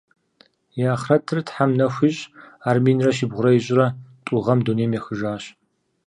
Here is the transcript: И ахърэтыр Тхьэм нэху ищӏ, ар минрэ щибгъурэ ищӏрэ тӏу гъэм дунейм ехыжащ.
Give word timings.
И 0.81 0.83
ахърэтыр 0.93 1.39
Тхьэм 1.47 1.71
нэху 1.77 2.03
ищӏ, 2.09 2.21
ар 2.67 2.77
минрэ 2.83 3.11
щибгъурэ 3.17 3.51
ищӏрэ 3.59 3.85
тӏу 4.25 4.39
гъэм 4.45 4.59
дунейм 4.65 4.91
ехыжащ. 4.99 5.43